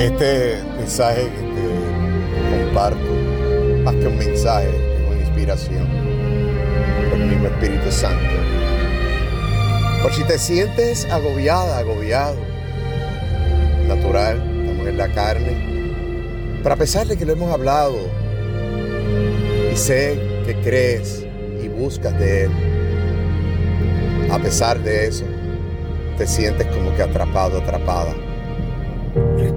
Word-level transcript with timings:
Este 0.00 0.56
mensaje 0.78 1.24
que 1.24 1.42
te 1.42 2.64
comparto, 2.64 3.04
más 3.84 3.94
que 3.96 4.06
un 4.06 4.16
mensaje, 4.16 4.70
es 4.70 5.06
una 5.06 5.20
inspiración 5.20 5.86
por 7.10 7.18
el 7.20 7.26
mismo 7.26 7.48
Espíritu 7.48 7.92
Santo. 7.92 8.34
Por 10.02 10.10
si 10.14 10.24
te 10.24 10.38
sientes 10.38 11.04
agobiada, 11.04 11.76
agobiado, 11.76 12.38
natural, 13.88 14.40
estamos 14.62 14.86
en 14.88 14.96
la 14.96 15.08
carne, 15.12 16.60
pero 16.62 16.76
a 16.76 16.78
pesar 16.78 17.06
de 17.06 17.18
que 17.18 17.26
lo 17.26 17.34
hemos 17.34 17.52
hablado 17.52 17.98
y 19.70 19.76
sé 19.76 20.18
que 20.46 20.54
crees 20.64 21.26
y 21.62 21.68
buscas 21.68 22.18
de 22.18 22.44
Él, 22.44 22.50
a 24.30 24.38
pesar 24.38 24.82
de 24.82 25.08
eso, 25.08 25.26
te 26.16 26.26
sientes 26.26 26.66
como 26.68 26.96
que 26.96 27.02
atrapado, 27.02 27.58
atrapada. 27.58 28.29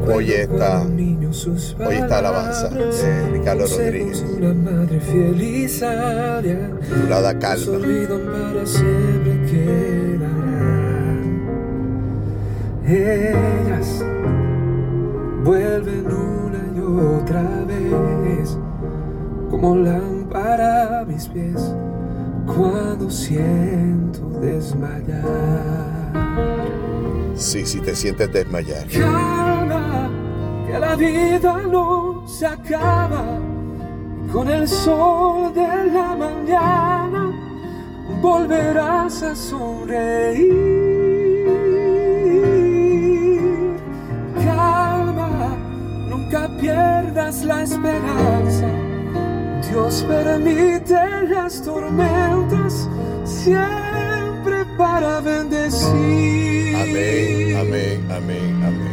Hoy 0.06 0.32
está, 0.32 0.82
hoy 0.82 1.96
está 1.96 2.20
alabanza 2.20 2.70
de 2.70 3.30
Ricardo 3.32 3.66
Rodríguez. 3.66 4.24
Titulada 6.82 7.40
Calma. 7.40 7.78
Ellas 12.86 14.04
vuelven 15.44 16.06
una 16.06 16.60
y 16.76 16.80
otra 16.82 17.44
vez, 17.66 18.58
como 19.50 19.76
lámpara 19.78 21.00
a 21.00 21.06
mis 21.06 21.28
pies, 21.28 21.74
cuando 22.46 23.10
siento 23.10 24.30
desmayar. 24.42 25.24
Sí, 27.36 27.66
si 27.66 27.80
te 27.80 27.96
sientes 27.96 28.32
desmayar. 28.32 28.86
Que 30.74 30.80
la 30.80 30.96
vida 30.96 31.68
no 31.70 32.24
se 32.26 32.48
acaba. 32.48 33.24
Con 34.32 34.50
el 34.50 34.68
sol 34.68 35.54
de 35.54 35.92
la 35.92 36.16
mañana 36.16 37.32
volverás 38.20 39.22
a 39.22 39.36
sonreír. 39.36 40.50
Calma, 44.44 45.56
nunca 46.10 46.50
pierdas 46.60 47.44
la 47.44 47.62
esperanza. 47.62 48.68
Dios 49.70 50.04
permite 50.08 51.28
las 51.30 51.62
tormentas 51.62 52.90
siempre 53.26 54.66
para 54.76 55.22
bendecir. 55.22 56.76
Amén, 56.78 57.58
amén, 57.62 58.12
amén, 58.12 58.64
amén. 58.66 58.93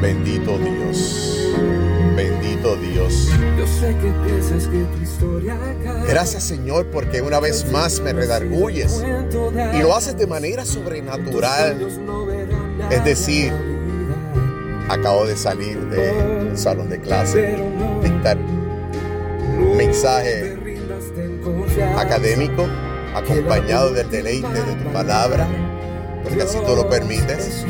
Bendito 0.00 0.58
Dios. 0.58 1.52
Bendito 2.16 2.76
Dios. 2.76 3.30
Yo 3.58 3.66
sé 3.66 3.94
que 3.96 4.10
piensas 4.24 4.66
que 4.68 4.84
tu 4.84 5.02
historia 5.02 5.54
acaba. 5.54 6.04
Gracias 6.06 6.44
Señor 6.44 6.86
porque 6.90 7.22
una 7.22 7.40
vez 7.40 7.70
más 7.70 8.00
me 8.00 8.12
redarguyes 8.12 9.02
y 9.74 9.82
lo 9.82 9.94
haces 9.94 10.16
de 10.16 10.26
manera 10.26 10.64
sobrenatural. 10.64 11.88
Es 12.90 13.04
decir, 13.04 13.52
acabo 14.88 15.26
de 15.26 15.36
salir 15.36 15.78
de 15.88 16.48
un 16.50 16.56
salón 16.56 16.88
de 16.88 17.00
clase, 17.00 17.56
dictar 18.02 18.36
un 18.36 19.76
mensaje 19.76 20.56
académico 21.96 22.66
acompañado 23.14 23.92
del 23.92 24.10
deleite 24.10 24.48
de 24.48 24.74
tu 24.74 24.92
palabra, 24.92 25.46
porque 26.26 26.42
así 26.42 26.58
tú 26.66 26.74
lo 26.74 26.88
permites. 26.88 27.64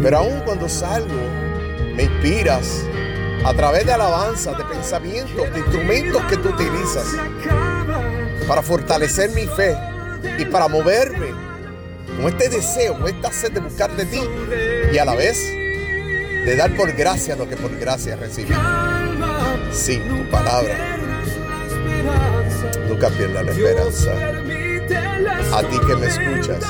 Pero 0.00 0.18
aún 0.18 0.40
cuando 0.44 0.68
salgo, 0.68 1.20
me 1.96 2.04
inspiras 2.04 2.84
a 3.44 3.52
través 3.54 3.84
de 3.84 3.92
alabanzas, 3.92 4.56
de 4.56 4.64
pensamientos, 4.64 5.52
de 5.52 5.58
instrumentos 5.58 6.22
que 6.26 6.36
tú 6.36 6.50
utilizas 6.50 7.06
para 8.46 8.62
fortalecer 8.62 9.30
mi 9.30 9.46
fe 9.46 9.76
y 10.38 10.44
para 10.44 10.68
moverme 10.68 11.30
con 12.16 12.26
este 12.28 12.48
deseo, 12.48 12.98
con 12.98 13.08
esta 13.08 13.32
sed 13.32 13.52
de 13.52 13.60
buscar 13.60 13.90
de 13.96 14.04
ti 14.06 14.20
y 14.92 14.98
a 14.98 15.04
la 15.04 15.16
vez 15.16 15.38
de 16.44 16.54
dar 16.56 16.74
por 16.76 16.92
gracia 16.92 17.34
lo 17.34 17.48
que 17.48 17.56
por 17.56 17.76
gracia 17.76 18.14
recibí. 18.14 18.54
Sí, 19.72 20.00
tu 20.08 20.30
palabra 20.30 20.98
nunca 22.88 23.08
pierda 23.08 23.42
la 23.42 23.50
esperanza. 23.50 24.12
A 25.56 25.62
ti 25.62 25.78
que 25.86 25.96
me 25.96 26.06
escuchas, 26.06 26.64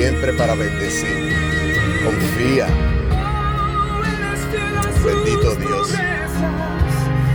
siempre 0.00 0.32
para 0.34 0.54
bendecir. 0.54 1.34
Confía. 2.04 2.66
Bendito 5.04 5.54
Dios. 5.56 5.94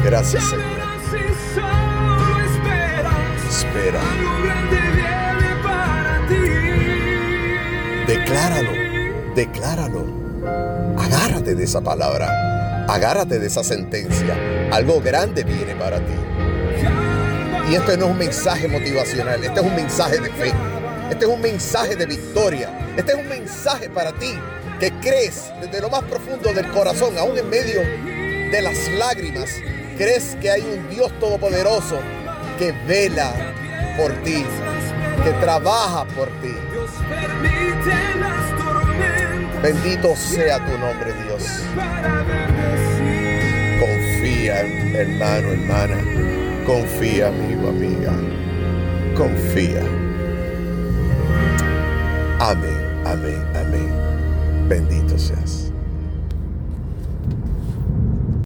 Gracias 0.04 0.44
Señor. 0.44 0.66
Espera. 3.50 4.02
Decláralo. 8.08 8.72
Decláralo. 9.36 10.06
Agárrate 10.98 11.56
de 11.56 11.64
esa 11.64 11.82
palabra. 11.82 12.86
Agárrate 12.88 13.40
de 13.40 13.48
esa 13.48 13.64
sentencia. 13.64 14.36
Algo 14.72 15.02
grande 15.02 15.44
viene 15.44 15.76
para 15.76 15.98
ti. 16.00 16.14
Y 17.70 17.76
esto 17.76 17.98
no 17.98 18.06
es 18.06 18.12
un 18.12 18.18
mensaje 18.18 18.68
motivacional, 18.68 19.44
este 19.44 19.60
es 19.60 19.66
un 19.66 19.76
mensaje 19.76 20.20
de 20.20 20.30
fe. 20.30 20.54
Este 21.10 21.26
es 21.26 21.32
un 21.32 21.42
mensaje 21.42 21.96
de 21.96 22.06
victoria. 22.06 22.70
Este 22.98 23.12
es 23.12 23.18
un 23.18 23.28
mensaje 23.28 23.90
para 23.90 24.12
ti 24.14 24.34
que 24.80 24.92
crees 25.00 25.52
desde 25.62 25.82
lo 25.82 25.90
más 25.90 26.04
profundo 26.04 26.54
del 26.54 26.70
corazón, 26.72 27.18
aún 27.18 27.38
en 27.38 27.50
medio 27.50 27.82
de 27.82 28.62
las 28.62 28.88
lágrimas, 28.90 29.50
crees 29.98 30.36
que 30.42 30.52
hay 30.52 30.62
un 30.62 30.90
Dios 30.90 31.12
todopoderoso 31.20 32.00
que 32.60 32.72
vela 32.88 33.34
por 33.98 34.12
ti, 34.24 34.46
que 35.24 35.32
trabaja 35.42 36.06
por 36.06 36.28
ti. 36.42 36.54
Bendito 39.62 40.16
sea 40.16 40.58
tu 40.66 40.78
nombre, 40.78 41.14
Dios. 41.24 41.44
Confía, 43.80 44.62
hermano, 44.62 45.52
hermana. 45.52 46.45
Confía, 46.66 47.28
amigo, 47.28 47.70
amiga. 47.70 48.12
Confía. 49.16 49.84
Amén, 52.40 52.78
amén, 53.06 53.42
amén. 53.54 53.90
Bendito 54.68 55.16
seas. 55.18 55.75